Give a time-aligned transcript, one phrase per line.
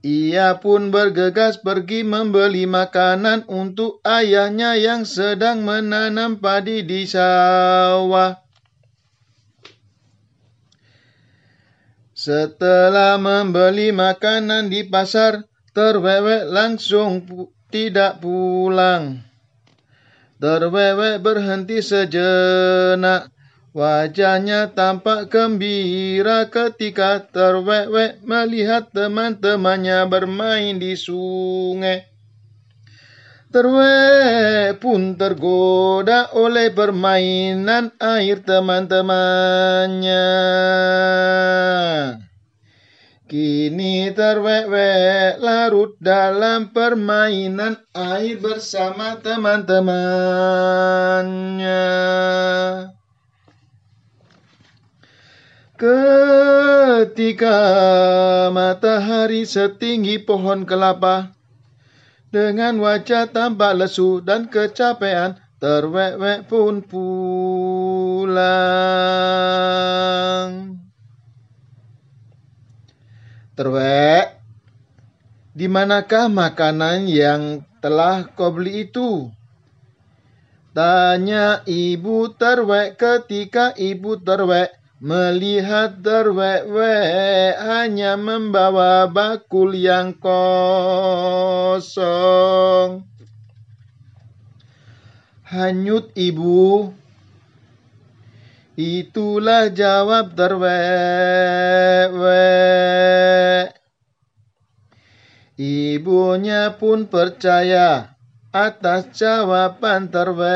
[0.00, 8.40] Ia pun bergegas pergi membeli makanan untuk ayahnya yang sedang menanam padi di sawah.
[12.16, 19.22] Setelah membeli makanan di pasar, terwewek langsung pu tidak pulang.
[20.40, 23.30] Terwewek berhenti sejenak
[23.70, 32.02] Wajahnya tampak gembira ketika terwek melihat teman-temannya bermain di sungai.
[33.54, 40.26] Terwek pun tergoda oleh permainan air teman-temannya.
[43.30, 44.66] Kini terwek
[45.38, 51.86] larut dalam permainan air bersama teman-temannya.
[55.78, 57.58] Ketika
[58.50, 61.30] matahari setinggi pohon kelapa,
[62.34, 68.50] dengan wajah tampak lesu dan kecapean, terwek-wek pun pulang.
[73.60, 74.40] Terwek,
[75.52, 79.28] di manakah makanan yang telah kau beli itu?
[80.72, 90.60] Tanya ibu terwek ketika ibu terwek Melihat terwek-wek hanya membawa bakul yang kosong.
[95.48, 96.92] Hanyut ibu,
[98.76, 100.70] itulah jawab terwek-wek.
[105.60, 108.16] Ibunya pun percaya
[108.48, 110.48] atas jawaban terwek-wek.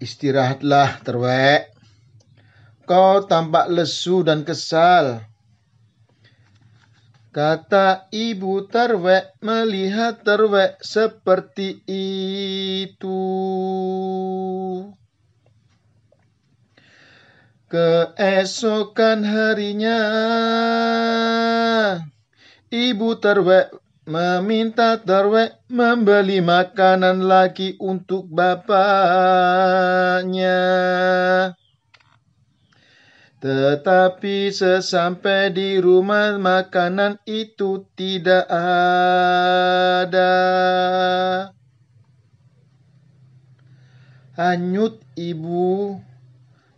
[0.00, 1.68] Istirahatlah, terwek.
[2.88, 5.20] Kau tampak lesu dan kesal.
[7.28, 11.84] Kata ibu terwek melihat terwek seperti
[12.88, 13.33] itu.
[17.74, 19.98] Keesokan harinya,
[22.70, 23.74] ibu terwek
[24.06, 28.78] meminta terwek membeli makanan lagi untuk bapaknya.
[33.42, 38.46] Tetapi sesampai di rumah makanan itu tidak
[40.06, 40.30] ada.
[44.38, 45.98] Hanyut ibu,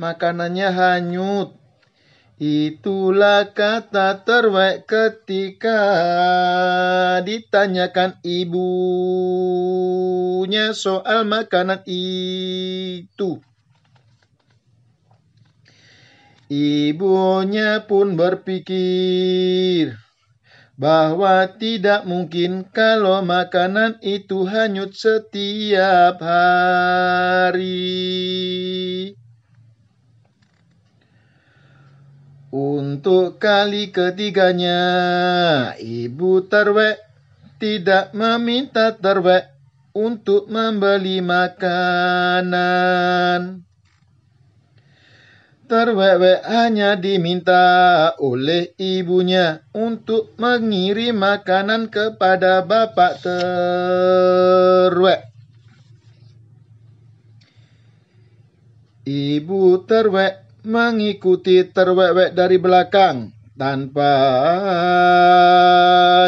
[0.00, 1.60] makanannya hanyut.
[2.40, 5.76] Itulah kata terbaik ketika
[7.20, 8.72] ditanyakan ibunya
[10.72, 13.44] soal makanan itu.
[16.48, 20.00] Ibunya pun berpikir
[20.80, 27.60] bahwa tidak mungkin kalau makanan itu hanyut setiap hari.
[32.50, 34.82] Untuk kali ketiganya,
[35.78, 36.98] Ibu Terwek
[37.62, 39.54] tidak meminta Terwek
[39.94, 42.50] untuk membeli makanan.
[45.70, 54.50] Terwek hanya diminta oleh ibunya untuk mengirim makanan kepada bapak terwek.
[59.06, 64.12] Ibu terwek mengikuti terwek-wek dari belakang tanpa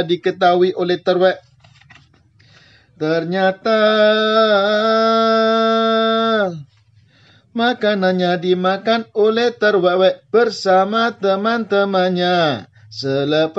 [0.05, 1.41] diketahui oleh terwek.
[3.01, 3.83] Ternyata
[7.57, 13.57] makanannya dimakan oleh terwek bersama teman-temannya selepas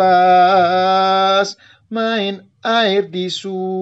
[1.89, 3.73] main air di sungai.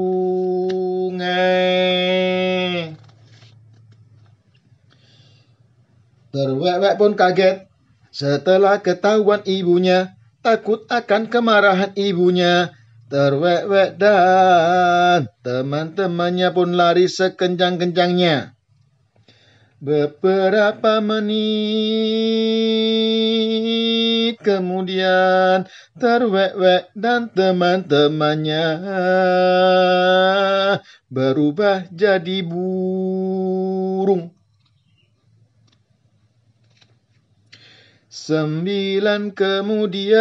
[6.32, 7.68] Terwek pun kaget
[8.12, 12.72] setelah ketahuan ibunya, takut akan kemarahan ibunya.
[13.12, 18.56] Terwek dan teman-temannya pun lari sekencang-kencangnya.
[19.84, 21.92] Beberapa menit
[24.40, 25.68] kemudian
[26.00, 28.68] terwek dan teman-temannya
[31.12, 34.32] berubah jadi burung.
[38.22, 40.14] Sembilan kemudian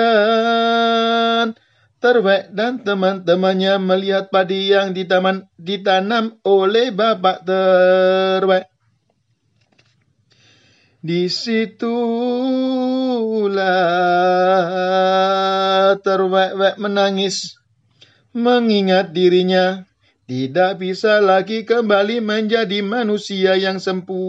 [2.00, 8.72] Terwek dan teman-temannya melihat padi yang di taman ditanam oleh bapak Terwek.
[11.04, 11.76] Di situlah
[16.00, 17.60] terwek-wek menangis,
[18.32, 19.84] mengingat dirinya
[20.24, 24.20] tidak bisa lagi kembali menjadi manusia yang sempurna.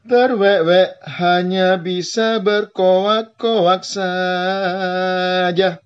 [0.00, 5.80] Terwek-wek hanya bisa berkoak-koak saja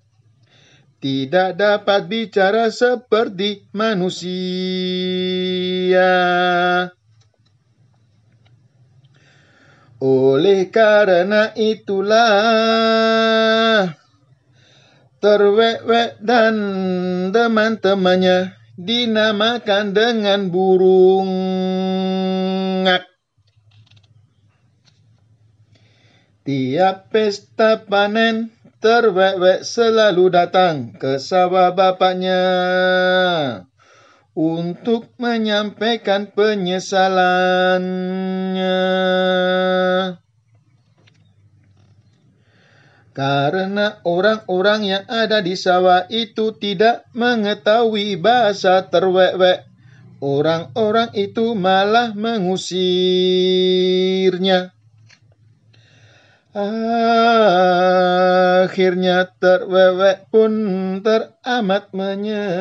[1.05, 4.33] tidak dapat bicara seperti manusia.
[10.01, 12.33] Oleh karena itulah
[15.21, 16.55] terwek dan
[17.29, 21.29] teman-temannya dinamakan dengan burung
[26.45, 32.45] Tiap pesta panen terwek selalu datang ke sawah bapaknya
[34.37, 38.77] untuk menyampaikan penyesalannya.
[43.09, 49.65] Karena orang-orang yang ada di sawah itu tidak mengetahui bahasa terwek
[50.21, 54.74] orang-orang itu malah mengusirnya.
[58.65, 60.53] Akhirnya terwewek pun
[61.03, 62.55] teramat menyesal.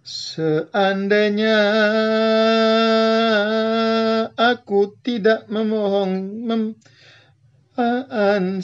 [0.00, 1.60] Seandainya
[4.32, 6.80] aku tidak memohon mem,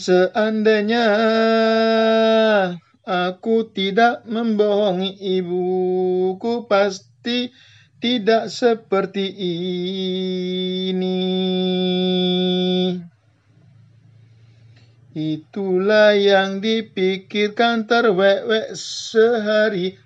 [0.01, 1.05] seandainya
[3.05, 7.53] aku tidak membohongi ibuku pasti
[8.05, 9.33] tidak seperti
[10.93, 11.25] ini.
[15.17, 20.05] Itulah yang dipikirkan terwek-wek sehari-hari.